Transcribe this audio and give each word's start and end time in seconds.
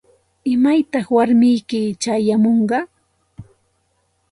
¿Imaytaq 0.53 1.05
warmiyki 1.15 1.81
chayamunqa? 2.01 2.79